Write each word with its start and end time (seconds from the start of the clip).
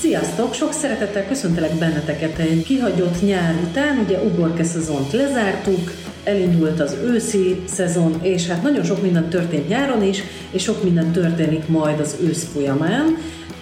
Sziasztok! 0.00 0.54
Sok 0.54 0.72
szeretettel 0.72 1.26
köszöntelek 1.26 1.74
benneteket 1.74 2.38
egy 2.38 2.62
kihagyott 2.64 3.22
nyár 3.22 3.54
után, 3.68 3.98
ugye 3.98 4.18
uborke 4.18 4.64
szezont 4.64 5.12
lezártuk, 5.12 5.92
elindult 6.24 6.80
az 6.80 6.96
őszi 7.04 7.62
szezon, 7.64 8.18
és 8.22 8.46
hát 8.46 8.62
nagyon 8.62 8.84
sok 8.84 9.02
minden 9.02 9.28
történt 9.28 9.68
nyáron 9.68 10.02
is, 10.02 10.22
és 10.50 10.62
sok 10.62 10.82
minden 10.82 11.12
történik 11.12 11.68
majd 11.68 12.00
az 12.00 12.16
ősz 12.22 12.44
folyamán. 12.52 13.18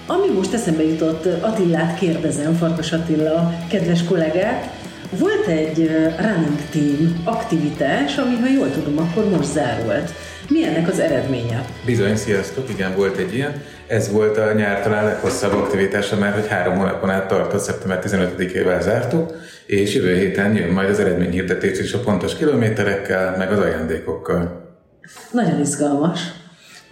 Ami 0.06 0.28
most 0.28 0.52
eszembe 0.52 0.84
jutott, 0.84 1.26
Attillát 1.40 1.98
kérdezem, 1.98 2.54
Farkas 2.54 2.92
Attila, 2.92 3.54
kedves 3.68 4.04
kollégát, 4.04 4.70
volt 5.18 5.46
egy 5.46 5.90
running 6.18 6.60
team 6.70 7.22
aktivitás, 7.24 8.16
ami, 8.16 8.34
ha 8.34 8.48
jól 8.48 8.70
tudom, 8.70 8.98
akkor 8.98 9.28
most 9.28 9.52
zárult. 9.52 10.12
Mi 10.48 10.64
ennek 10.64 10.88
az 10.88 10.98
eredménye? 10.98 11.64
Bizony, 11.84 12.16
sziasztok, 12.16 12.68
igen, 12.68 12.94
volt 12.96 13.16
egy 13.16 13.34
ilyen. 13.34 13.62
Ez 13.86 14.12
volt 14.12 14.38
a 14.38 14.52
nyár 14.52 14.82
talán 14.82 15.04
leghosszabb 15.04 15.52
aktivitása, 15.52 16.16
mert 16.16 16.34
hogy 16.34 16.48
három 16.48 16.76
hónapon 16.76 17.10
át 17.10 17.28
tartott, 17.28 17.60
szeptember 17.60 18.02
15-ével 18.06 18.82
zártuk, 18.82 19.32
és 19.66 19.94
jövő 19.94 20.14
héten 20.14 20.54
jön 20.56 20.68
majd 20.68 20.88
az 20.88 20.98
eredményhirdetés 20.98 21.78
is 21.78 21.92
a 21.92 21.98
pontos 21.98 22.36
kilométerekkel, 22.36 23.36
meg 23.36 23.52
az 23.52 23.58
ajándékokkal. 23.58 24.70
Nagyon 25.30 25.60
izgalmas. 25.60 26.20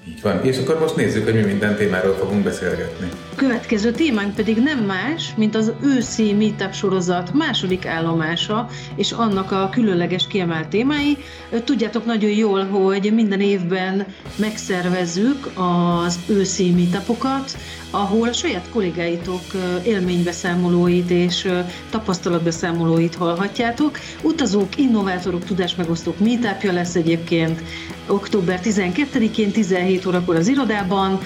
Így 0.09 0.23
van. 0.23 0.45
És 0.45 0.59
akkor 0.59 0.79
most 0.79 0.97
nézzük, 0.97 1.25
hogy 1.25 1.35
mi 1.35 1.41
minden 1.41 1.77
témáról 1.77 2.15
fogunk 2.15 2.43
beszélgetni. 2.43 3.09
Következő 3.35 3.91
témánk 3.91 4.35
pedig 4.35 4.57
nem 4.59 4.79
más, 4.79 5.35
mint 5.37 5.55
az 5.55 5.73
őszi 5.83 6.33
Meetup 6.33 6.73
sorozat 6.73 7.33
második 7.33 7.87
állomása, 7.87 8.69
és 8.95 9.13
annak 9.13 9.53
a 9.53 9.69
különleges 9.73 10.27
kiemelt 10.27 10.69
témái. 10.69 11.17
Tudjátok 11.65 12.05
nagyon 12.05 12.31
jól, 12.31 12.65
hogy 12.65 13.13
minden 13.15 13.41
évben 13.41 14.07
megszervezzük 14.37 15.51
az 15.55 16.19
őszi 16.29 16.71
meetupokat, 16.71 17.57
ahol 17.91 18.29
a 18.29 18.33
saját 18.33 18.69
kollégáitok 18.73 19.43
élménybeszámolóit 19.85 21.11
és 21.11 21.49
tapasztalatbeszámolóit 21.91 23.15
hallhatjátok. 23.15 23.99
Utazók, 24.23 24.77
innovátorok, 24.77 25.45
tudásmegosztók 25.45 26.19
meetupja 26.19 26.73
lesz 26.73 26.95
egyébként 26.95 27.63
október 28.07 28.61
12-én 28.65 29.51
17 29.51 30.07
órakor 30.07 30.37
az 30.37 30.49
irodában, 30.49 31.21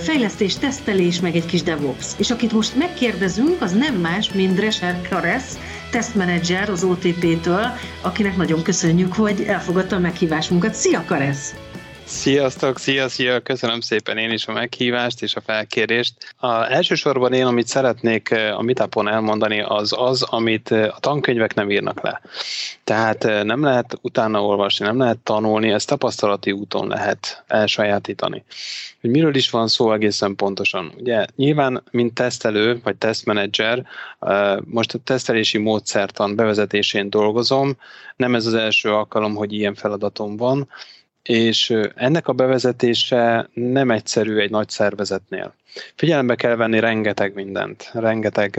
fejlesztés, 0.00 0.54
tesztelés, 0.54 1.20
meg 1.20 1.36
egy 1.36 1.46
kis 1.46 1.62
DevOps. 1.62 2.06
És 2.16 2.30
akit 2.30 2.52
most 2.52 2.76
megkérdezünk, 2.76 3.62
az 3.62 3.72
nem 3.72 3.94
más, 3.94 4.32
mint 4.32 4.54
Drescher 4.54 5.08
Karesz, 5.08 5.58
tesztmenedzser 5.90 6.70
az 6.70 6.84
OTP-től, 6.84 7.66
akinek 8.00 8.36
nagyon 8.36 8.62
köszönjük, 8.62 9.12
hogy 9.12 9.40
elfogadta 9.42 9.96
a 9.96 9.98
meghívásunkat. 9.98 10.74
Szia 10.74 11.04
Karesz! 11.06 11.54
Sziasztok, 12.12 12.78
szia, 12.78 13.08
szia, 13.08 13.40
köszönöm 13.40 13.80
szépen 13.80 14.18
én 14.18 14.30
is 14.30 14.46
a 14.46 14.52
meghívást 14.52 15.22
és 15.22 15.34
a 15.34 15.40
felkérést. 15.40 16.14
A, 16.36 16.72
elsősorban 16.72 17.32
én, 17.32 17.46
amit 17.46 17.66
szeretnék 17.66 18.30
eh, 18.30 18.58
a 18.58 18.62
Mitapon 18.62 19.08
elmondani, 19.08 19.60
az 19.60 19.92
az, 19.96 20.22
amit 20.22 20.72
eh, 20.72 20.86
a 20.86 20.98
tankönyvek 21.00 21.54
nem 21.54 21.70
írnak 21.70 22.02
le. 22.02 22.20
Tehát 22.84 23.24
eh, 23.24 23.42
nem 23.42 23.62
lehet 23.62 23.98
utána 24.00 24.44
olvasni, 24.44 24.84
nem 24.84 24.98
lehet 24.98 25.18
tanulni, 25.18 25.70
ezt 25.70 25.88
tapasztalati 25.88 26.52
úton 26.52 26.88
lehet 26.88 27.44
elsajátítani. 27.46 28.44
Hogy 29.00 29.10
miről 29.10 29.34
is 29.34 29.50
van 29.50 29.68
szó 29.68 29.92
egészen 29.92 30.36
pontosan. 30.36 30.92
Ugye 30.98 31.24
nyilván, 31.36 31.82
mint 31.90 32.14
tesztelő 32.14 32.80
vagy 32.84 32.96
tesztmenedzser, 32.96 33.86
most 34.64 34.94
a 34.94 34.98
tesztelési 34.98 35.58
módszertan 35.58 36.36
bevezetésén 36.36 37.10
dolgozom, 37.10 37.76
nem 38.16 38.34
ez 38.34 38.46
az 38.46 38.54
első 38.54 38.90
alkalom, 38.90 39.34
hogy 39.34 39.52
ilyen 39.52 39.74
feladatom 39.74 40.36
van, 40.36 40.68
és 41.22 41.74
ennek 41.94 42.28
a 42.28 42.32
bevezetése 42.32 43.48
nem 43.54 43.90
egyszerű 43.90 44.36
egy 44.36 44.50
nagy 44.50 44.68
szervezetnél. 44.68 45.54
Figyelembe 45.94 46.34
kell 46.34 46.56
venni 46.56 46.80
rengeteg 46.80 47.34
mindent, 47.34 47.90
rengeteg 47.92 48.50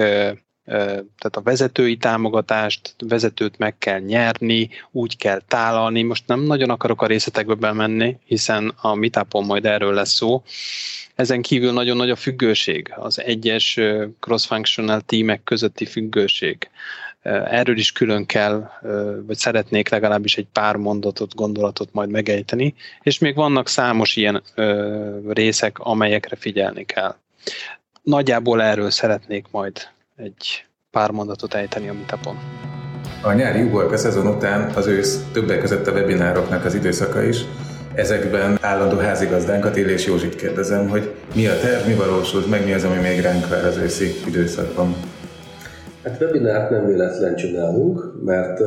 tehát 0.65 1.35
a 1.35 1.41
vezetői 1.41 1.97
támogatást, 1.97 2.95
vezetőt 3.07 3.57
meg 3.57 3.77
kell 3.77 3.99
nyerni, 3.99 4.69
úgy 4.91 5.17
kell 5.17 5.41
tálalni. 5.47 6.01
Most 6.01 6.27
nem 6.27 6.41
nagyon 6.41 6.69
akarok 6.69 7.01
a 7.01 7.05
részletekbe 7.05 7.53
bemenni, 7.53 8.17
hiszen 8.25 8.73
a 8.81 8.93
mitapon 8.93 9.45
majd 9.45 9.65
erről 9.65 9.93
lesz 9.93 10.13
szó. 10.13 10.43
Ezen 11.15 11.41
kívül 11.41 11.71
nagyon 11.71 11.97
nagy 11.97 12.09
a 12.09 12.15
függőség, 12.15 12.93
az 12.95 13.21
egyes 13.21 13.79
cross-functional 14.19 15.01
tímek 15.01 15.43
közötti 15.43 15.85
függőség. 15.85 16.69
Erről 17.23 17.77
is 17.77 17.91
külön 17.91 18.25
kell, 18.25 18.69
vagy 19.27 19.37
szeretnék 19.37 19.89
legalábbis 19.89 20.37
egy 20.37 20.47
pár 20.51 20.75
mondatot, 20.75 21.35
gondolatot 21.35 21.89
majd 21.91 22.09
megejteni, 22.09 22.75
és 23.01 23.19
még 23.19 23.35
vannak 23.35 23.67
számos 23.67 24.15
ilyen 24.15 24.43
részek, 25.27 25.79
amelyekre 25.79 26.35
figyelni 26.35 26.85
kell. 26.85 27.15
Nagyjából 28.01 28.61
erről 28.61 28.89
szeretnék 28.89 29.45
majd 29.51 29.77
egy 30.15 30.65
pár 30.91 31.11
mondatot 31.11 31.53
ejteni 31.53 31.89
a 31.89 31.93
mitapon. 31.93 32.37
A 33.21 33.33
nyári 33.33 33.61
uborka 33.61 33.97
szezon 33.97 34.27
után 34.27 34.71
az 34.75 34.87
ősz 34.87 35.23
többek 35.31 35.59
között 35.59 35.87
a 35.87 35.91
webinároknak 35.91 36.65
az 36.65 36.73
időszaka 36.73 37.23
is. 37.23 37.37
Ezekben 37.95 38.57
állandó 38.61 38.97
házigazdánkat, 38.97 39.77
Illés 39.77 40.05
Józsit 40.05 40.35
kérdezem, 40.35 40.89
hogy 40.89 41.15
mi 41.35 41.47
a 41.47 41.59
terv, 41.59 41.87
mi 41.87 41.93
valósult, 41.93 42.49
meg 42.49 42.65
mi 42.65 42.73
az, 42.73 42.83
ami 42.83 42.97
még 42.97 43.19
ránk 43.19 43.47
vár 43.47 43.65
az 43.65 43.77
őszi 43.77 44.15
időszakban. 44.27 44.95
Hát 46.03 46.21
webinárt 46.21 46.69
nem 46.69 46.85
véletlen 46.85 47.35
csinálunk, 47.35 48.23
mert 48.23 48.59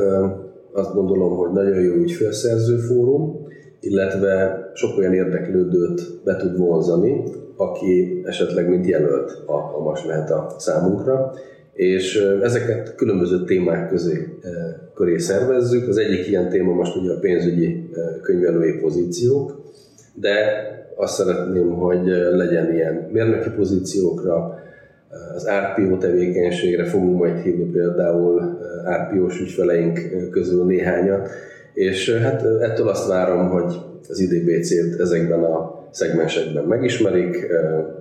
azt 0.71 0.93
gondolom, 0.93 1.35
hogy 1.37 1.51
nagyon 1.51 1.81
jó 1.81 1.93
ügyfélszerző 1.93 2.77
fórum, 2.77 3.47
illetve 3.79 4.59
sok 4.73 4.97
olyan 4.97 5.13
érdeklődőt 5.13 6.01
be 6.23 6.35
tud 6.35 6.57
vonzani, 6.57 7.23
aki 7.55 8.21
esetleg 8.25 8.69
mint 8.69 8.87
jelölt 8.87 9.43
alkalmas 9.45 10.05
lehet 10.05 10.31
a 10.31 10.55
számunkra, 10.57 11.33
és 11.73 12.15
ezeket 12.41 12.95
különböző 12.95 13.43
témák 13.43 13.89
közé, 13.89 14.27
köré 14.93 15.17
szervezzük. 15.17 15.87
Az 15.87 15.97
egyik 15.97 16.27
ilyen 16.27 16.49
téma 16.49 16.73
most 16.73 16.95
ugye 16.95 17.11
a 17.11 17.19
pénzügyi 17.19 17.89
könyvelői 18.21 18.79
pozíciók, 18.79 19.61
de 20.13 20.35
azt 20.95 21.13
szeretném, 21.13 21.73
hogy 21.73 22.05
legyen 22.31 22.73
ilyen 22.73 23.09
mérnöki 23.11 23.49
pozíciókra, 23.49 24.65
az 25.35 25.47
RPO 25.47 25.97
tevékenységre 25.97 26.85
fogunk 26.85 27.17
majd 27.17 27.37
hívni 27.37 27.63
például 27.63 28.57
RPO-s 28.89 29.39
ügyfeleink 29.39 29.99
közül 30.31 30.65
néhányat, 30.65 31.29
és 31.73 32.15
hát 32.15 32.45
ettől 32.59 32.87
azt 32.87 33.07
várom, 33.07 33.49
hogy 33.49 33.75
az 34.09 34.19
IDBC-t 34.19 34.99
ezekben 34.99 35.43
a 35.43 35.87
szegmensekben 35.91 36.63
megismerik, 36.63 37.47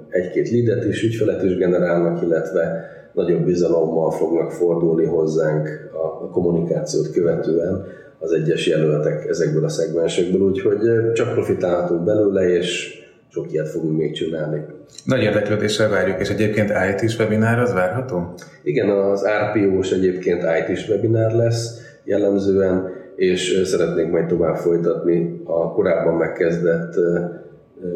egy-két 0.08 0.50
leadet 0.50 0.84
is, 0.84 1.02
ügyfelet 1.02 1.42
is 1.42 1.56
generálnak, 1.56 2.22
illetve 2.22 2.90
nagyobb 3.12 3.44
bizalommal 3.44 4.10
fognak 4.10 4.52
fordulni 4.52 5.04
hozzánk 5.04 5.90
a 5.92 6.30
kommunikációt 6.30 7.10
követően 7.10 7.84
az 8.18 8.32
egyes 8.32 8.66
jelöltek 8.66 9.28
ezekből 9.28 9.64
a 9.64 9.68
szegmensekből, 9.68 10.40
úgyhogy 10.40 11.12
csak 11.12 11.32
profitálhatunk 11.32 12.04
belőle, 12.04 12.48
és 12.48 12.98
sok 13.28 13.52
ilyet 13.52 13.68
fogunk 13.68 13.98
még 13.98 14.12
csinálni. 14.12 14.64
Nagy 15.04 15.22
érdeklődéssel 15.22 15.88
várjuk, 15.88 16.20
és 16.20 16.30
egyébként 16.30 16.72
IT-s 16.90 17.18
webinár 17.18 17.58
az 17.58 17.72
várható? 17.72 18.34
Igen, 18.62 18.88
az 18.88 19.24
RPO-s 19.24 19.92
egyébként 19.92 20.42
IT-s 20.42 20.88
webinár 20.88 21.32
lesz 21.32 21.80
jellemzően, 22.04 22.88
és 23.16 23.62
szeretnék 23.64 24.10
majd 24.10 24.26
tovább 24.26 24.56
folytatni 24.56 25.40
a 25.44 25.72
korábban 25.72 26.14
megkezdett 26.14 26.94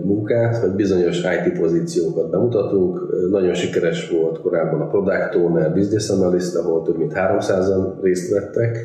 munkát, 0.02 0.56
hogy 0.56 0.70
bizonyos 0.70 1.18
IT 1.18 1.58
pozíciókat 1.58 2.30
bemutatunk. 2.30 3.00
Nagyon 3.30 3.54
sikeres 3.54 4.10
volt 4.10 4.40
korábban 4.40 4.80
a 4.80 4.86
Product 4.86 5.34
Owner, 5.34 5.72
Business 5.74 6.08
Analyst, 6.08 6.56
ahol 6.56 6.82
több 6.82 6.98
mint 6.98 7.12
300-an 7.14 7.92
részt 8.02 8.30
vettek. 8.32 8.78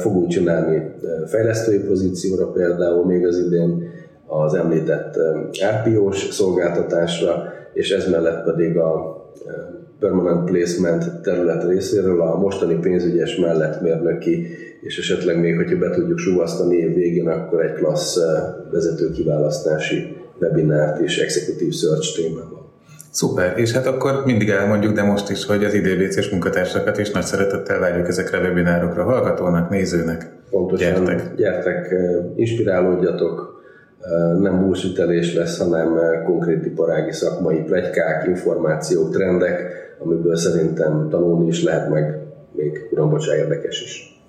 Fogunk 0.00 0.28
csinálni 0.28 0.94
fejlesztői 1.26 1.78
pozícióra 1.78 2.50
például 2.50 3.06
még 3.06 3.26
az 3.26 3.38
idén, 3.38 3.90
az 4.40 4.54
említett 4.54 5.18
RPO-s 5.84 6.28
szolgáltatásra, 6.30 7.52
és 7.72 7.90
ez 7.90 8.10
mellett 8.10 8.44
pedig 8.44 8.78
a 8.78 9.20
permanent 10.00 10.50
placement 10.50 11.20
terület 11.22 11.64
részéről 11.64 12.20
a 12.20 12.38
mostani 12.38 12.74
pénzügyes 12.74 13.36
mellett 13.36 13.80
mérnöki, 13.80 14.46
és 14.80 14.98
esetleg 14.98 15.40
még, 15.40 15.56
hogyha 15.56 15.78
be 15.78 15.90
tudjuk 15.90 16.18
súvasztani 16.18 16.76
év 16.76 16.94
végén, 16.94 17.28
akkor 17.28 17.64
egy 17.64 17.72
klassz 17.72 18.18
vezetőkiválasztási 18.70 20.16
webinárt 20.40 21.00
és 21.00 21.18
executive 21.18 21.72
search 21.72 22.16
témában. 22.16 22.60
Szuper, 23.10 23.52
és 23.56 23.72
hát 23.72 23.86
akkor 23.86 24.22
mindig 24.24 24.48
elmondjuk, 24.48 24.94
de 24.94 25.02
most 25.02 25.30
is, 25.30 25.46
hogy 25.46 25.64
az 25.64 25.74
IDBC-s 25.74 26.30
munkatársakat 26.30 26.98
is 26.98 27.10
nagy 27.10 27.22
szeretettel 27.22 27.78
várjuk 27.78 28.08
ezekre 28.08 28.38
a 28.38 28.40
webinárokra, 28.40 29.02
hallgatónak, 29.02 29.70
nézőnek. 29.70 30.30
Pontosan, 30.50 31.04
gyertek, 31.04 31.34
gyertek 31.34 31.94
inspirálódjatok, 32.36 33.51
nem 34.40 34.60
bullshitelés 34.60 35.34
lesz, 35.34 35.58
hanem 35.58 35.98
konkrét 36.24 36.66
iparági 36.66 37.12
szakmai 37.12 37.62
plegykák, 37.62 38.26
információk, 38.26 39.12
trendek, 39.12 39.62
amiből 39.98 40.36
szerintem 40.36 41.08
tanulni 41.10 41.46
is 41.46 41.62
lehet 41.62 41.88
meg, 41.88 42.18
még 42.52 42.88
uram, 42.90 43.10
bocsá, 43.10 43.36
érdekes 43.36 43.82
is. 43.82 44.20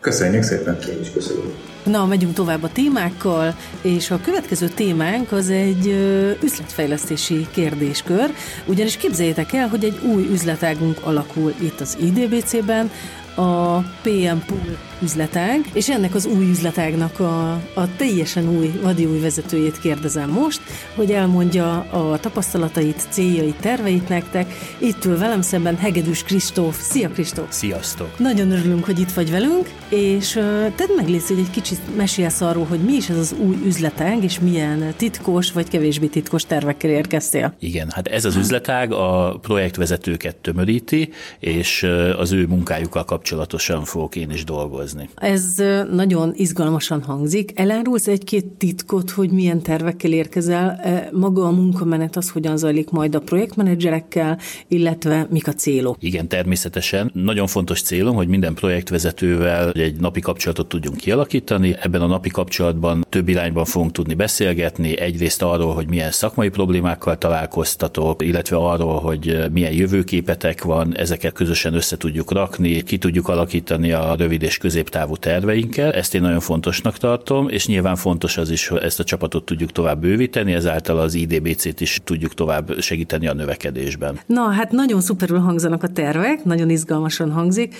Köszönjük 0.00 0.42
szépen! 0.42 0.76
Én 0.90 1.00
is 1.00 1.12
köszönöm. 1.12 1.52
Na, 1.84 2.06
megyünk 2.06 2.32
tovább 2.32 2.62
a 2.62 2.70
témákkal, 2.72 3.54
és 3.82 4.10
a 4.10 4.20
következő 4.24 4.66
témánk 4.66 5.32
az 5.32 5.50
egy 5.50 5.94
üzletfejlesztési 6.42 7.46
kérdéskör, 7.50 8.30
ugyanis 8.66 8.96
képzeljétek 8.96 9.52
el, 9.52 9.68
hogy 9.68 9.84
egy 9.84 9.98
új 10.14 10.28
üzletágunk 10.32 10.96
alakul 11.04 11.52
itt 11.60 11.80
az 11.80 11.98
IDBC-ben, 12.00 12.90
a 13.36 13.78
PM 14.02 14.38
Pool 14.46 14.91
üzletág, 15.02 15.70
és 15.72 15.88
ennek 15.88 16.14
az 16.14 16.26
új 16.26 16.50
üzletágnak 16.50 17.20
a, 17.20 17.50
a 17.52 17.96
teljesen 17.96 18.48
új, 18.48 18.72
vadi 18.82 19.04
új 19.04 19.18
vezetőjét 19.18 19.80
kérdezem 19.80 20.30
most, 20.30 20.60
hogy 20.94 21.10
elmondja 21.10 21.78
a 21.78 22.18
tapasztalatait, 22.18 23.06
céljait, 23.10 23.60
terveit 23.60 24.08
nektek. 24.08 24.52
Itt 24.78 25.04
ül 25.04 25.18
velem 25.18 25.42
szemben 25.42 25.76
Hegedűs 25.76 26.22
Kristóf. 26.22 26.80
Szia 26.80 27.08
Kristóf! 27.08 27.46
Sziasztok! 27.48 28.18
Nagyon 28.18 28.50
örülünk, 28.50 28.84
hogy 28.84 28.98
itt 28.98 29.12
vagy 29.12 29.30
velünk, 29.30 29.70
és 29.88 30.30
tedd 30.76 30.94
meg 30.96 31.08
légy, 31.08 31.26
hogy 31.26 31.38
egy 31.38 31.50
kicsit 31.50 31.96
mesélsz 31.96 32.40
arról, 32.40 32.64
hogy 32.64 32.80
mi 32.80 32.92
is 32.92 33.08
ez 33.08 33.18
az 33.18 33.34
új 33.38 33.56
üzletág, 33.64 34.24
és 34.24 34.40
milyen 34.40 34.94
titkos 34.96 35.52
vagy 35.52 35.68
kevésbé 35.68 36.06
titkos 36.06 36.44
tervekkel 36.44 36.90
érkeztél. 36.90 37.54
Igen, 37.58 37.90
hát 37.90 38.08
ez 38.08 38.24
az 38.24 38.36
üzletág 38.36 38.92
a 38.92 39.38
projektvezetőket 39.42 40.36
tömöríti, 40.36 41.10
és 41.38 41.86
az 42.18 42.32
ő 42.32 42.46
munkájukkal 42.46 43.04
kapcsolatosan 43.04 43.84
fogok 43.84 44.16
én 44.16 44.30
is 44.30 44.44
dolgozni 44.44 44.91
dolgozni. 44.92 45.08
Ez 45.14 45.54
nagyon 45.90 46.32
izgalmasan 46.36 47.02
hangzik. 47.02 47.52
Elárulsz 47.54 48.06
egy-két 48.06 48.46
titkot, 48.46 49.10
hogy 49.10 49.30
milyen 49.30 49.62
tervekkel 49.62 50.12
érkezel? 50.12 50.80
Maga 51.12 51.46
a 51.46 51.50
munkamenet 51.50 52.16
az 52.16 52.30
hogyan 52.30 52.56
zajlik 52.56 52.90
majd 52.90 53.14
a 53.14 53.20
projektmenedzserekkel, 53.20 54.38
illetve 54.68 55.26
mik 55.30 55.48
a 55.48 55.52
célok? 55.52 55.96
Igen, 56.00 56.28
természetesen. 56.28 57.10
Nagyon 57.14 57.46
fontos 57.46 57.82
célom, 57.82 58.14
hogy 58.14 58.28
minden 58.28 58.54
projektvezetővel 58.54 59.70
egy 59.70 60.00
napi 60.00 60.20
kapcsolatot 60.20 60.68
tudjunk 60.68 60.96
kialakítani. 60.96 61.76
Ebben 61.80 62.00
a 62.00 62.06
napi 62.06 62.28
kapcsolatban 62.28 63.06
több 63.08 63.28
irányban 63.28 63.64
fogunk 63.64 63.92
tudni 63.92 64.14
beszélgetni. 64.14 64.98
Egyrészt 64.98 65.42
arról, 65.42 65.74
hogy 65.74 65.88
milyen 65.88 66.10
szakmai 66.10 66.48
problémákkal 66.48 67.18
találkoztatok, 67.18 68.22
illetve 68.22 68.56
arról, 68.56 69.00
hogy 69.00 69.38
milyen 69.52 69.72
jövőképetek 69.72 70.62
van, 70.62 70.96
ezeket 70.96 71.32
közösen 71.32 71.74
össze 71.74 71.96
tudjuk 71.96 72.32
rakni, 72.32 72.82
ki 72.82 72.98
tudjuk 72.98 73.28
alakítani 73.28 73.92
a 73.92 74.14
rövid 74.18 74.42
és 74.42 74.58
közép 74.58 74.81
középtávú 74.82 75.16
terveinkkel, 75.16 75.92
ezt 75.92 76.14
én 76.14 76.20
nagyon 76.20 76.40
fontosnak 76.40 76.98
tartom, 76.98 77.48
és 77.48 77.66
nyilván 77.66 77.96
fontos 77.96 78.36
az 78.36 78.50
is, 78.50 78.66
hogy 78.68 78.82
ezt 78.82 79.00
a 79.00 79.04
csapatot 79.04 79.44
tudjuk 79.44 79.72
tovább 79.72 80.00
bővíteni, 80.00 80.52
ezáltal 80.52 80.98
az 80.98 81.14
IDBC-t 81.14 81.80
is 81.80 82.00
tudjuk 82.04 82.34
tovább 82.34 82.80
segíteni 82.80 83.26
a 83.26 83.34
növekedésben. 83.34 84.18
Na, 84.26 84.50
hát 84.50 84.70
nagyon 84.70 85.00
szuperül 85.00 85.38
hangzanak 85.38 85.82
a 85.82 85.88
tervek, 85.88 86.44
nagyon 86.44 86.70
izgalmasan 86.70 87.30
hangzik. 87.30 87.74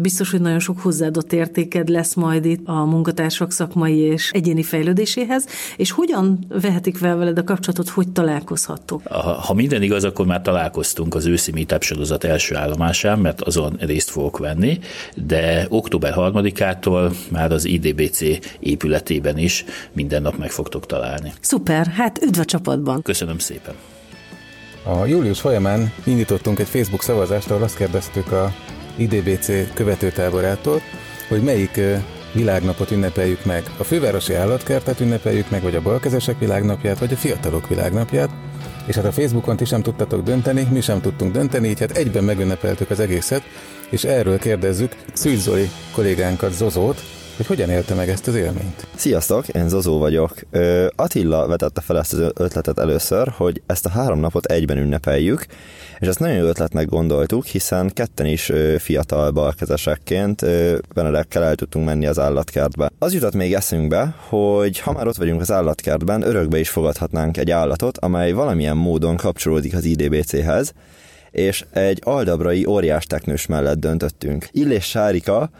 Biztos, 0.00 0.30
hogy 0.30 0.40
nagyon 0.40 0.58
sok 0.58 0.80
hozzáadott 0.80 1.32
értéked 1.32 1.88
lesz 1.88 2.14
majd 2.14 2.44
itt 2.44 2.66
a 2.66 2.84
munkatársak 2.84 3.52
szakmai 3.52 3.98
és 3.98 4.30
egyéni 4.30 4.62
fejlődéséhez, 4.62 5.46
és 5.76 5.90
hogyan 5.90 6.38
vehetik 6.60 6.96
fel 6.96 7.16
veled 7.16 7.38
a 7.38 7.44
kapcsolatot, 7.44 7.88
hogy 7.88 8.08
találkozhattok? 8.08 9.02
Ha, 9.06 9.32
ha 9.32 9.54
minden 9.54 9.82
igaz, 9.82 10.04
akkor 10.04 10.26
már 10.26 10.42
találkoztunk 10.42 11.14
az 11.14 11.26
őszi 11.26 11.52
meetup 11.52 11.82
sorozat 11.82 12.24
első 12.24 12.56
állomásán, 12.56 13.18
mert 13.18 13.40
azon 13.40 13.76
részt 13.80 14.10
fogok 14.10 14.38
venni, 14.38 14.78
de 15.14 15.66
október 15.68 16.12
3 16.12 16.39
harmadikától 16.40 17.12
már 17.30 17.52
az 17.52 17.64
IDBC 17.64 18.20
épületében 18.60 19.38
is 19.38 19.64
minden 19.92 20.22
nap 20.22 20.36
meg 20.36 20.50
fogtok 20.50 20.86
találni. 20.86 21.32
Szuper, 21.40 21.86
hát 21.86 22.22
üdv 22.22 22.40
a 22.40 22.44
csapatban! 22.44 23.02
Köszönöm 23.02 23.38
szépen! 23.38 23.74
A 24.84 25.04
július 25.04 25.40
folyamán 25.40 25.92
indítottunk 26.04 26.58
egy 26.58 26.68
Facebook 26.68 27.02
szavazást, 27.02 27.50
ahol 27.50 27.62
azt 27.62 27.76
kérdeztük 27.76 28.32
a 28.32 28.54
IDBC 28.96 29.72
követőtáborától, 29.74 30.80
hogy 31.28 31.42
melyik 31.42 31.80
világnapot 32.32 32.90
ünnepeljük 32.90 33.44
meg. 33.44 33.62
A 33.78 33.84
fővárosi 33.84 34.34
állatkertet 34.34 35.00
ünnepeljük 35.00 35.50
meg, 35.50 35.62
vagy 35.62 35.74
a 35.74 35.82
balkezesek 35.82 36.38
világnapját, 36.38 36.98
vagy 36.98 37.12
a 37.12 37.16
fiatalok 37.16 37.68
világnapját. 37.68 38.30
És 38.86 38.94
hát 38.94 39.04
a 39.04 39.12
Facebookon 39.12 39.56
ti 39.56 39.64
sem 39.64 39.82
tudtatok 39.82 40.22
dönteni, 40.22 40.66
mi 40.70 40.80
sem 40.80 41.00
tudtunk 41.00 41.32
dönteni, 41.32 41.68
így 41.68 41.80
hát 41.80 41.96
egyben 41.96 42.24
megünnepeltük 42.24 42.90
az 42.90 43.00
egészet, 43.00 43.42
és 43.90 44.04
erről 44.04 44.38
kérdezzük 44.38 44.96
Szűz 45.12 45.42
Zoli 45.42 45.70
kollégánkat, 45.94 46.52
Zozót, 46.52 47.02
hogy 47.36 47.46
hogyan 47.46 47.70
élte 47.70 47.94
meg 47.94 48.08
ezt 48.08 48.26
az 48.26 48.34
élményt. 48.34 48.86
Sziasztok, 48.94 49.48
én 49.48 49.68
Zozó 49.68 49.98
vagyok. 49.98 50.34
Attila 50.96 51.46
vetette 51.46 51.80
fel 51.80 51.98
ezt 51.98 52.12
az 52.12 52.30
ötletet 52.34 52.78
először, 52.78 53.28
hogy 53.36 53.62
ezt 53.66 53.86
a 53.86 53.88
három 53.88 54.20
napot 54.20 54.44
egyben 54.44 54.78
ünnepeljük, 54.78 55.46
és 55.98 56.06
ezt 56.08 56.18
nagyon 56.18 56.36
jó 56.36 56.44
ötletnek 56.44 56.88
gondoltuk, 56.88 57.44
hiszen 57.46 57.90
ketten 57.92 58.26
is 58.26 58.52
fiatal 58.78 59.30
balkezesekként 59.30 60.46
Benedekkel 60.94 61.44
el 61.44 61.54
tudtunk 61.54 61.84
menni 61.84 62.06
az 62.06 62.18
állatkertbe. 62.18 62.90
Az 62.98 63.12
jutott 63.12 63.34
még 63.34 63.54
eszünkbe, 63.54 64.14
hogy 64.28 64.78
ha 64.78 64.92
már 64.92 65.06
ott 65.06 65.16
vagyunk 65.16 65.40
az 65.40 65.50
állatkertben, 65.50 66.22
örökbe 66.22 66.58
is 66.58 66.68
fogadhatnánk 66.68 67.36
egy 67.36 67.50
állatot, 67.50 67.98
amely 67.98 68.32
valamilyen 68.32 68.76
módon 68.76 69.16
kapcsolódik 69.16 69.74
az 69.74 69.84
IDBC-hez, 69.84 70.72
és 71.30 71.64
egy 71.70 72.00
aldabrai 72.04 72.66
óriás 72.66 73.04
teknős 73.04 73.46
mellett 73.46 73.78
döntöttünk. 73.78 74.48
Illés 74.50 74.84
Sárika 74.84 75.50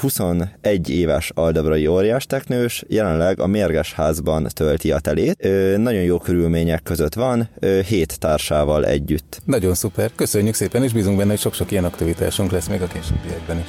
21 0.00 0.90
éves 0.90 1.30
aldabrai 1.34 1.86
óriás 1.86 2.26
teknős, 2.26 2.84
jelenleg 2.88 3.40
a 3.40 3.46
Mérges 3.46 3.92
házban 3.92 4.46
tölti 4.52 4.92
a 4.92 4.98
telét. 4.98 5.48
Nagyon 5.76 6.02
jó 6.02 6.18
körülmények 6.18 6.82
között 6.82 7.14
van, 7.14 7.48
hét 7.86 8.18
társával 8.18 8.86
együtt. 8.86 9.40
Nagyon 9.44 9.74
szuper, 9.74 10.10
köszönjük 10.14 10.54
szépen, 10.54 10.82
és 10.82 10.92
bízunk 10.92 11.16
benne, 11.16 11.30
hogy 11.30 11.40
sok-sok 11.40 11.70
ilyen 11.70 11.84
aktivitásunk 11.84 12.50
lesz 12.50 12.68
még 12.68 12.82
a 12.82 12.86
későbbiekben 12.86 13.58
is. 13.58 13.68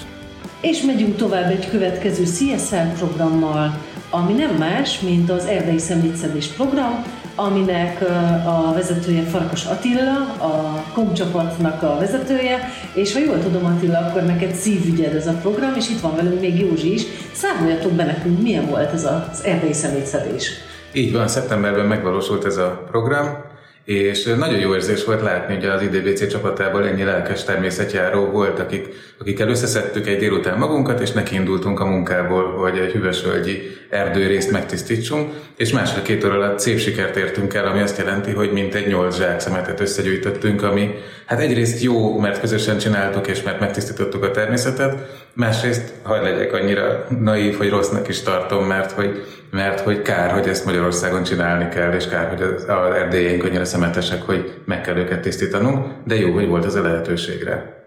És 0.61 0.81
megyünk 0.81 1.15
tovább 1.15 1.51
egy 1.51 1.69
következő 1.69 2.23
CSR 2.23 2.93
programmal, 2.97 3.81
ami 4.09 4.33
nem 4.33 4.55
más, 4.55 4.99
mint 4.99 5.29
az 5.29 5.45
Erdei 5.45 5.77
Szemétszedés 5.77 6.47
program, 6.47 7.03
aminek 7.35 8.01
a 8.45 8.73
vezetője 8.73 9.23
Farkas 9.23 9.65
Attila, 9.65 10.11
a 10.37 10.83
komcsapatnak 10.93 11.83
a 11.83 11.97
vezetője, 11.99 12.59
és 12.93 13.13
ha 13.13 13.19
jól 13.19 13.39
tudom 13.39 13.65
Attila, 13.65 13.97
akkor 13.97 14.23
neked 14.23 14.53
szívügyed 14.53 15.15
ez 15.15 15.27
a 15.27 15.33
program, 15.41 15.73
és 15.75 15.89
itt 15.89 15.99
van 15.99 16.15
velünk 16.15 16.39
még 16.39 16.59
Józsi 16.59 16.93
is. 16.93 17.03
Számoljatok 17.31 17.91
be 17.91 18.05
nekünk, 18.05 18.41
milyen 18.41 18.65
volt 18.65 18.93
ez 18.93 19.05
az 19.05 19.43
erdei 19.43 19.73
szemétszedés. 19.73 20.49
Így 20.93 21.13
van, 21.13 21.27
szeptemberben 21.27 21.85
megvalósult 21.85 22.45
ez 22.45 22.57
a 22.57 22.83
program, 22.91 23.44
és 23.85 24.23
nagyon 24.23 24.59
jó 24.59 24.73
érzés 24.73 25.03
volt 25.03 25.21
látni, 25.21 25.55
hogy 25.55 25.65
az 25.65 25.81
IDBC 25.81 26.27
csapatából 26.27 26.87
ennyi 26.87 27.03
lelkes 27.03 27.43
természetjáró 27.43 28.25
volt, 28.25 28.59
akik, 28.59 28.87
akikkel 29.19 29.49
összeszedtük 29.49 30.07
egy 30.07 30.17
délután 30.17 30.57
magunkat, 30.57 30.99
és 30.99 31.11
nekiindultunk 31.11 31.79
a 31.79 31.85
munkából, 31.85 32.51
hogy 32.51 32.77
egy 32.77 32.91
hüvesvölgyi 32.91 33.61
erdőrészt 33.89 34.51
megtisztítsunk, 34.51 35.33
és 35.57 35.71
másfél-két 35.71 36.23
óra 36.23 36.33
alatt 36.33 36.59
szép 36.59 36.79
sikert 36.79 37.15
értünk 37.15 37.53
el, 37.53 37.65
ami 37.65 37.81
azt 37.81 37.97
jelenti, 37.97 38.31
hogy 38.31 38.51
mintegy 38.51 38.87
nyolc 38.87 39.17
zsák 39.17 39.39
szemetet 39.39 39.79
összegyűjtöttünk, 39.79 40.63
ami 40.63 40.89
hát 41.25 41.39
egyrészt 41.39 41.81
jó, 41.81 42.19
mert 42.19 42.39
közösen 42.39 42.77
csináltuk, 42.77 43.27
és 43.27 43.43
mert 43.43 43.59
megtisztítottuk 43.59 44.23
a 44.23 44.31
természetet, 44.31 45.23
másrészt, 45.33 45.93
hagyd 46.03 46.23
legyek 46.23 46.53
annyira 46.53 47.07
naív, 47.19 47.57
hogy 47.57 47.69
rossznak 47.69 48.07
is 48.07 48.21
tartom, 48.21 48.65
mert 48.65 48.91
hogy, 48.91 49.23
mert 49.55 49.79
hogy 49.79 50.01
kár, 50.01 50.31
hogy 50.31 50.47
ezt 50.47 50.65
Magyarországon 50.65 51.23
csinálni 51.23 51.69
kell, 51.69 51.93
és 51.93 52.07
kár, 52.07 52.27
hogy 52.27 52.41
az, 52.41 52.63
az 52.63 52.95
erdélyeink 52.95 53.43
annyira 53.43 53.65
szemetesek, 53.65 54.21
hogy 54.21 54.53
meg 54.65 54.81
kell 54.81 54.97
őket 54.97 55.21
tisztítanunk, 55.21 55.85
de 56.05 56.15
jó, 56.15 56.31
hogy 56.31 56.47
volt 56.47 56.65
ez 56.65 56.75
a 56.75 56.81
lehetőségre. 56.81 57.83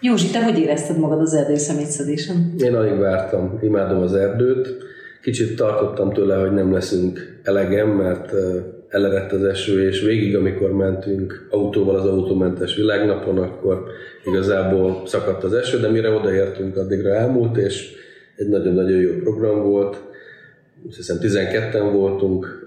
Józsi, 0.00 0.30
te 0.30 0.44
hogy 0.44 0.58
érezted 0.58 0.98
magad 0.98 1.20
az 1.20 1.34
erdei 1.34 1.58
szemétszedésen? 1.58 2.54
Én 2.58 2.74
alig 2.74 2.98
vártam, 2.98 3.58
imádom 3.62 4.02
az 4.02 4.14
erdőt. 4.14 4.76
Kicsit 5.22 5.56
tartottam 5.56 6.12
tőle, 6.12 6.36
hogy 6.36 6.52
nem 6.52 6.72
leszünk 6.72 7.40
elegem, 7.42 7.88
mert 7.88 8.32
elerett 8.88 9.32
az 9.32 9.44
eső, 9.44 9.88
és 9.88 10.00
végig, 10.00 10.36
amikor 10.36 10.72
mentünk 10.72 11.46
autóval 11.50 11.96
az 11.96 12.06
autómentes 12.06 12.76
világnapon, 12.76 13.38
akkor 13.38 13.84
igazából 14.24 15.02
szakadt 15.06 15.44
az 15.44 15.52
eső, 15.52 15.78
de 15.78 15.88
mire 15.88 16.10
odaértünk, 16.10 16.76
addigra 16.76 17.14
elmúlt, 17.14 17.56
és 17.56 17.92
egy 18.36 18.48
nagyon-nagyon 18.48 19.00
jó 19.00 19.10
program 19.22 19.62
volt. 19.62 20.10
Azt 20.88 20.96
hiszem 20.96 21.16
12-en 21.20 21.90
voltunk, 21.92 22.66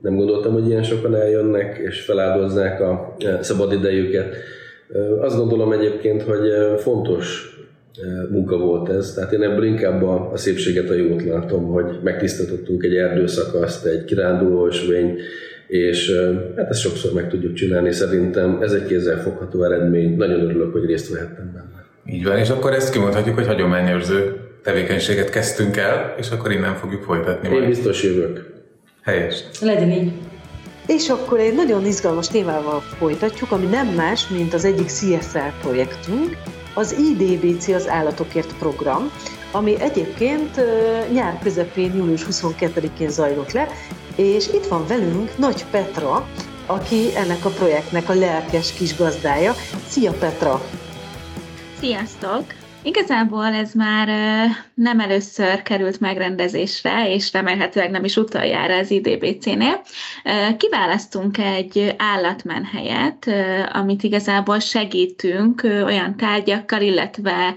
nem 0.00 0.16
gondoltam, 0.16 0.52
hogy 0.52 0.68
ilyen 0.68 0.82
sokan 0.82 1.14
eljönnek, 1.14 1.78
és 1.78 2.00
feláldozzák 2.00 2.80
a 2.80 3.16
szabadidejüket. 3.40 4.34
Azt 5.20 5.36
gondolom 5.36 5.72
egyébként, 5.72 6.22
hogy 6.22 6.48
fontos 6.76 7.56
munka 8.30 8.56
volt 8.56 8.88
ez, 8.88 9.12
tehát 9.14 9.32
én 9.32 9.42
ebből 9.42 9.64
inkább 9.64 10.02
a, 10.02 10.30
a 10.32 10.36
szépséget, 10.36 10.90
a 10.90 10.94
jót 10.94 11.24
látom, 11.24 11.66
hogy 11.66 11.98
megtisztítottunk 12.02 12.82
egy 12.82 12.96
erdőszakaszt, 12.96 13.86
egy 13.86 14.04
kirándulósvény, 14.04 15.18
és 15.66 16.12
hát 16.56 16.70
ezt 16.70 16.80
sokszor 16.80 17.12
meg 17.12 17.28
tudjuk 17.28 17.52
csinálni, 17.52 17.92
szerintem 17.92 18.58
ez 18.62 18.72
egy 18.72 18.86
kézzelfogható 18.86 19.64
eredmény, 19.64 20.16
nagyon 20.16 20.40
örülök, 20.40 20.72
hogy 20.72 20.84
részt 20.84 21.12
vehettem 21.12 21.50
benne. 21.52 21.86
Így 22.16 22.24
van, 22.24 22.38
és 22.38 22.50
akkor 22.50 22.72
ezt 22.72 22.92
kimondhatjuk, 22.92 23.34
hogy 23.34 23.46
hagyományőrző 23.46 24.47
tevékenységet 24.62 25.30
kezdtünk 25.30 25.76
el, 25.76 26.14
és 26.18 26.30
akkor 26.30 26.52
innen 26.52 26.76
fogjuk 26.76 27.02
folytatni. 27.02 27.48
Én 27.48 27.54
majd. 27.54 27.68
biztos 27.68 28.02
jövök. 28.02 28.56
Helyes. 29.02 29.44
Legyen 29.60 29.90
így. 29.90 30.12
És 30.86 31.08
akkor 31.08 31.38
egy 31.38 31.54
nagyon 31.54 31.86
izgalmas 31.86 32.28
témával 32.28 32.80
folytatjuk, 32.80 33.52
ami 33.52 33.66
nem 33.66 33.86
más, 33.86 34.28
mint 34.28 34.54
az 34.54 34.64
egyik 34.64 34.86
CSR 34.86 35.52
projektünk, 35.60 36.36
az 36.74 36.96
IDBC 36.98 37.68
az 37.68 37.88
állatokért 37.88 38.58
program, 38.58 39.10
ami 39.52 39.80
egyébként 39.80 40.60
nyár 41.12 41.38
közepén, 41.42 41.94
július 41.96 42.24
22-én 42.30 43.10
zajlott 43.10 43.52
le, 43.52 43.68
és 44.16 44.48
itt 44.48 44.66
van 44.66 44.86
velünk 44.86 45.38
Nagy 45.38 45.64
Petra, 45.70 46.28
aki 46.66 47.16
ennek 47.16 47.44
a 47.44 47.48
projektnek 47.48 48.08
a 48.08 48.14
lelkes 48.14 48.72
kis 48.72 48.96
gazdája. 48.96 49.52
Szia 49.86 50.12
Petra! 50.12 50.62
Sziasztok! 51.80 52.44
Igazából 52.88 53.44
ez 53.44 53.72
már 53.72 54.08
nem 54.74 55.00
először 55.00 55.62
került 55.62 56.00
megrendezésre, 56.00 57.12
és 57.14 57.32
remélhetőleg 57.32 57.90
nem 57.90 58.04
is 58.04 58.16
utoljára 58.16 58.76
az 58.76 58.90
IDBC-nél. 58.90 59.82
Kiválasztunk 60.56 61.38
egy 61.38 61.94
állatmenhelyet, 61.98 63.30
amit 63.72 64.02
igazából 64.02 64.58
segítünk 64.58 65.62
olyan 65.64 66.16
tárgyakkal, 66.16 66.80
illetve 66.80 67.54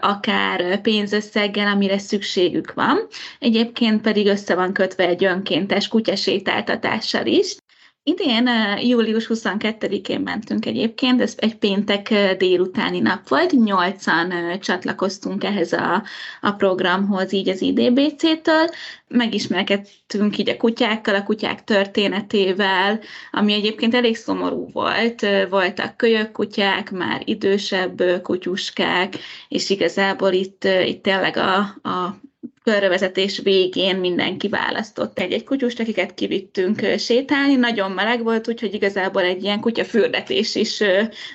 akár 0.00 0.80
pénzösszeggel, 0.80 1.66
amire 1.66 1.98
szükségük 1.98 2.72
van. 2.74 3.06
Egyébként 3.38 4.00
pedig 4.00 4.26
össze 4.26 4.54
van 4.54 4.72
kötve 4.72 5.06
egy 5.06 5.24
önkéntes 5.24 5.88
kutyasétáltatással 5.88 7.26
is. 7.26 7.56
Idén 8.04 8.48
július 8.80 9.26
22-én 9.28 10.20
mentünk 10.20 10.66
egyébként, 10.66 11.20
ez 11.20 11.34
egy 11.36 11.56
péntek 11.56 12.14
délutáni 12.38 13.00
nap 13.00 13.28
volt, 13.28 13.52
nyolcan 13.52 14.58
csatlakoztunk 14.60 15.44
ehhez 15.44 15.72
a, 15.72 16.02
a 16.40 16.52
programhoz 16.52 17.32
így 17.32 17.48
az 17.48 17.60
IDBC-től, 17.60 18.68
megismerkedtünk 19.08 20.38
így 20.38 20.48
a 20.48 20.56
kutyákkal, 20.56 21.14
a 21.14 21.22
kutyák 21.22 21.64
történetével, 21.64 23.00
ami 23.30 23.52
egyébként 23.52 23.94
elég 23.94 24.16
szomorú 24.16 24.68
volt. 24.72 25.26
Voltak 25.50 25.96
kölyök 25.96 26.32
kutyák, 26.32 26.90
már 26.90 27.22
idősebb 27.24 28.02
kutyuskák, 28.22 29.14
és 29.48 29.70
igazából 29.70 30.32
itt, 30.32 30.64
itt 30.64 31.02
tényleg 31.02 31.36
a, 31.36 31.56
a 31.88 32.20
körvezetés 32.64 33.38
végén 33.38 33.96
mindenki 33.96 34.48
választott 34.48 35.18
egy-egy 35.18 35.44
kutyust, 35.44 35.80
akiket 35.80 36.14
kivittünk 36.14 36.80
sétálni. 36.98 37.54
Nagyon 37.54 37.90
meleg 37.90 38.22
volt, 38.22 38.48
úgyhogy 38.48 38.74
igazából 38.74 39.22
egy 39.22 39.42
ilyen 39.42 39.60
kutyafürdetés 39.60 40.54
is 40.54 40.82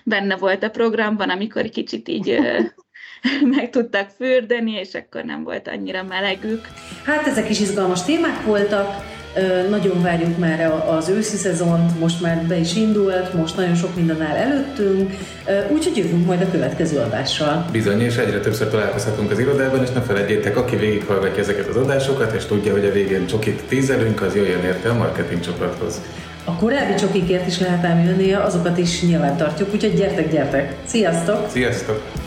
benne 0.04 0.36
volt 0.36 0.64
a 0.64 0.70
programban, 0.70 1.30
amikor 1.30 1.70
kicsit 1.70 2.08
így 2.08 2.40
meg 3.56 3.70
tudtak 3.70 4.10
fürdeni, 4.10 4.72
és 4.72 4.94
akkor 4.94 5.24
nem 5.24 5.44
volt 5.44 5.68
annyira 5.68 6.04
melegük. 6.04 6.68
Hát 7.04 7.28
ezek 7.28 7.50
is 7.50 7.60
izgalmas 7.60 8.04
témák 8.04 8.44
voltak, 8.44 9.17
nagyon 9.70 10.02
várjuk 10.02 10.38
már 10.38 10.74
az 10.98 11.10
őszi 11.10 11.36
szezont, 11.36 12.00
most 12.00 12.22
már 12.22 12.42
be 12.48 12.58
is 12.58 12.76
indult, 12.76 13.34
most 13.34 13.56
nagyon 13.56 13.76
sok 13.76 13.96
minden 13.96 14.22
áll 14.22 14.36
előttünk, 14.36 15.14
úgyhogy 15.72 15.98
jövünk 15.98 16.26
majd 16.26 16.42
a 16.42 16.52
következő 16.52 16.98
adással. 16.98 17.66
Bizony, 17.72 18.02
és 18.02 18.18
egyre 18.18 18.40
többször 18.40 18.68
találkozhatunk 18.68 19.32
az 19.32 19.40
irodában, 19.40 19.82
és 19.84 19.90
ne 19.90 20.02
felejtjétek, 20.02 20.58
aki 20.58 20.76
végighallgatja 20.76 21.42
ezeket 21.42 21.68
az 21.68 21.76
adásokat, 21.76 22.34
és 22.34 22.46
tudja, 22.46 22.72
hogy 22.72 22.86
a 22.86 22.92
végén 22.92 23.26
csokit 23.26 23.64
tízelünk, 23.68 24.22
az 24.22 24.36
jöjjön 24.36 24.64
érte 24.64 24.90
a 24.90 24.94
marketing 24.94 25.42
csapathoz. 25.42 26.02
A 26.44 26.56
korábbi 26.56 26.96
csokikért 26.96 27.48
is 27.48 27.60
lehet 27.60 27.86
ám 27.86 28.04
jönni, 28.04 28.34
azokat 28.34 28.78
is 28.78 29.02
nyilván 29.02 29.38
tartjuk, 29.38 29.74
úgyhogy 29.74 29.94
gyertek, 29.94 30.32
gyertek! 30.32 30.76
Sziasztok! 30.86 31.50
Sziasztok! 31.50 32.27